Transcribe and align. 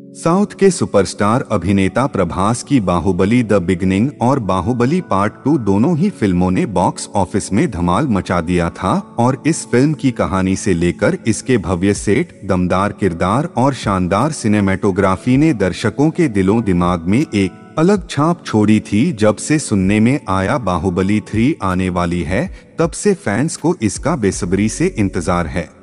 South 0.00 0.54
के 0.58 0.70
superstar 0.70 1.44
अभिनेता 1.52 2.06
प्रभास 2.06 2.62
की 2.62 2.80
बाहुबली 2.80 3.42
द 3.42 3.60
बिगनिंग 3.62 4.10
और 4.22 4.38
बाहुबली 4.40 5.00
पार्ट 5.00 5.32
टू 5.44 5.56
दोनों 5.58 5.96
ही 5.98 6.10
फ़िल्मों 6.10 6.50
ने 6.50 6.64
बॉक्स 6.68 7.08
ऑफ़िस 7.14 7.52
में 7.52 7.70
धमाल 7.70 8.08
मचा 8.08 8.40
दिया 8.40 8.68
था 8.70 8.92
और 9.18 9.42
इस 9.46 9.64
फ़िल्म 9.66 9.94
की 9.94 10.10
कहानी 10.10 10.56
से 10.56 10.74
लेकर 10.74 11.18
इसके 11.26 11.58
भव्य 11.58 11.94
सेट, 11.94 12.40
दमदार 12.44 12.92
किरदार 12.92 13.48
और 13.56 13.74
शानदार 13.74 14.32
सिनेमेटोग्राफी 14.32 15.36
ने 15.36 15.52
दर्शकों 15.54 16.10
के 16.10 16.28
दिलों 16.28 16.62
दिमाग 16.62 17.08
में 17.08 17.20
एक 17.20 17.74
अलग 17.78 18.08
छाप 18.08 18.44
छोड़ी 18.46 18.80
थी। 18.82 19.10
जब 19.12 19.36
से 19.36 19.58
सुनने 19.58 20.00
में 20.00 20.18
आया 20.28 20.58
बाहुबली 20.58 21.20
थ्री 21.20 21.54
आने 21.62 21.88
वाली 21.88 22.22
है, 22.22 22.46
तब 22.78 22.90
से 22.90 23.14
फैंस 23.14 23.56
को 23.56 23.76
इसका 23.82 24.16
बेसब्री 24.16 24.68
से 24.68 24.94
इंतज़ार 24.98 25.46
है। 25.46 25.79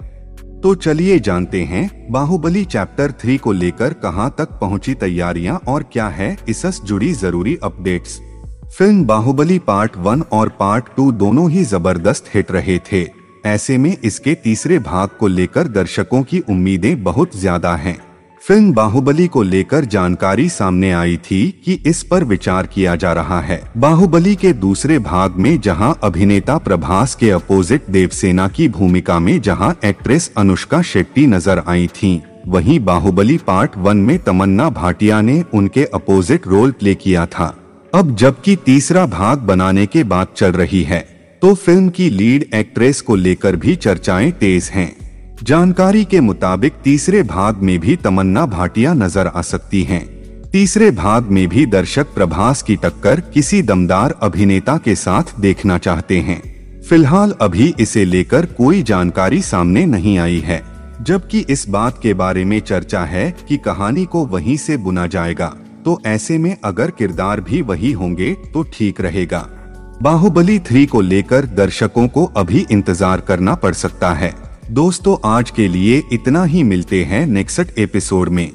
तो 0.64 0.74
चलिए 0.76 1.18
जानते 1.20 1.62
हैं 1.64 1.90
बाहुबली 2.12 2.64
चैप्टर 2.66 3.12
थ्री 3.12 3.38
को 3.38 3.52
लेकर 3.52 3.94
कहाँ 3.94 4.30
तक 4.38 4.58
पहुँची 4.62 4.94
तैयारियाँ 4.94 5.60
और 5.68 5.84
क्या 5.84 6.08
है 6.10 6.36
इससे 6.50 6.72
जुड़ी 6.86 7.12
ज़रूरी 7.14 7.58
updates. 7.64 8.20
Film 8.78 9.06
Baahubali 9.06 9.60
part 9.60 9.98
one 9.98 10.22
और 10.32 10.50
पार्ट 10.50 10.86
टू 10.96 11.12
दोनों 11.14 11.50
ही 11.52 11.64
ज़बरदस्त 11.64 12.30
हिट 12.36 12.52
रहे 12.52 12.78
थे। 12.92 13.06
ऐसे 13.46 13.78
में 13.78 13.96
इसके 13.98 14.34
तीसरे 14.36 14.80
भाग 14.80 15.10
को 15.10 15.28
लेकर 15.28 15.68
दर्शकों 15.68 16.22
की 16.24 16.40
उम्मीदें 16.40 17.04
बहुत 17.04 17.36
ज़्यादा 17.38 17.76
हैं। 17.76 17.98
फ़िल्म 18.48 18.72
बाहुबली 18.74 19.26
को 19.28 19.42
लेकर 19.44 19.86
जानकारी 19.86 20.48
सामने 20.50 20.92
आई 20.92 21.16
थी 21.24 21.40
कि 21.66 21.74
इस 21.86 22.02
पर 22.04 22.24
विचार 22.24 22.68
किया 22.68 22.96
जा 22.96 23.12
रहा 23.14 23.40
है 23.42 23.60
बाहुबली 23.78 24.36
के 24.36 24.52
दूसरे 24.54 25.00
भाग 25.00 25.36
में 25.36 25.60
जहाँ 25.62 25.94
अभिनेता 26.04 26.58
प्रभास 26.58 27.16
के 27.16 27.32
अपोजिट 27.32 27.90
देवसेना 27.90 28.48
की 28.48 28.68
भूमिका 28.70 29.18
में 29.20 29.40
जहाँ 29.42 29.76
एक्ट्रेस 29.86 30.32
अनुष्का 30.38 30.82
शेट्टी 30.82 31.26
नज़र 31.28 31.62
आई 31.68 31.88
थीं, 31.88 32.20
वहीं 32.48 32.80
बाहुबली 32.80 33.38
पार्ट 33.38 33.78
वन 33.78 33.98
में 33.98 34.18
तमन्ना 34.20 34.70
भाटिया 34.70 35.22
ने 35.22 35.44
उनके 35.54 35.84
अपोजिट 35.94 36.48
रोल 36.48 36.72
प्ले 36.72 36.96
किया 36.96 37.26
था 37.26 37.48
अब 37.94 38.16
जबकि 38.16 38.56
तीसरा 38.66 39.06
भाग 39.06 39.40
बनाने 39.42 39.86
के 39.86 40.04
बाद 40.04 40.28
चल 40.36 40.52
रही 40.52 40.84
है 40.84 41.02
तो 41.42 41.54
फ़िल्म 41.56 41.90
की 41.90 42.10
लीड 42.10 42.50
एक्ट्रेस 42.54 43.02
को 43.02 43.16
लेकर 43.16 43.56
भी 43.56 43.76
चर्चाएँ 43.76 44.32
तेज 44.32 44.70
हैं। 44.74 45.07
जानकारी 45.38 46.04
के 46.06 46.20
मुताबिक 46.20 46.74
तीसरे 46.84 47.22
भाग 47.24 47.58
में 47.64 47.78
भी 47.80 47.96
तमन्ना 47.96 48.46
भाटिया 48.46 48.94
नज़र 48.94 49.28
आ 49.28 49.42
सकती 49.42 49.82
हैं। 49.84 50.06
तीसरे 50.52 50.90
भाग 50.92 51.28
में 51.28 51.48
भी 51.48 51.66
दर्शक 51.66 52.14
प्रभास 52.14 52.62
की 52.62 52.76
टक्कर 52.76 53.20
किसी 53.34 53.62
दमदार 53.62 54.16
अभिनेता 54.22 54.78
के 54.78 54.96
साथ 54.96 55.40
देखना 55.40 55.78
चाहते 55.78 56.20
हैं। 56.20 56.42
फ़िलहाल 56.82 57.34
अभी 57.42 57.74
इसे 57.80 58.06
लेकर 58.06 58.46
कोई 58.58 58.82
जानकारी 58.84 59.42
सामने 59.42 59.86
नहीं 59.86 60.18
आई 60.20 60.40
है, 60.40 60.62
जबकि 61.02 61.40
इस 61.50 61.68
बात 61.70 62.02
के 62.02 62.14
बारे 62.14 62.46
में 62.46 62.60
चर्चा 62.62 63.04
है 63.04 63.30
कि 63.48 63.58
कहानी 63.60 64.06
को 64.06 64.26
वहीं 64.26 64.58
से 64.58 64.78
बुना 64.78 65.06
जाएगा 65.08 65.54
तो 65.86 66.00
ऐसे 66.06 66.38
में 66.38 66.56
अगर 66.64 66.92
किरदार 66.92 67.42
भी 67.42 67.62
वही 67.62 67.92
होंगे 67.92 68.34
तो 68.54 68.64
ठीक 68.74 69.02
रहेगा। 69.02 69.46
बाहुबली 70.02 70.58
थ्री 70.62 70.86
को 70.86 71.02
लेकर 71.02 71.46
दर्शकों 71.56 72.08
को 72.08 72.26
अभी 72.38 72.66
इंतज़ार 72.72 73.22
करना 73.22 73.56
पड़ 73.56 73.74
सकता 73.76 74.14
है। 74.14 74.34
दोस्तों 74.72 75.18
आज 75.26 75.52
के 75.52 75.68
लिए 75.68 76.04
इतना 76.12 76.44
ही 76.44 76.64
मिलते 76.64 77.04
हैं 77.04 77.26
नेक्स्ट 77.28 77.80
एपिसोड 77.80 78.30
में। 78.30 78.52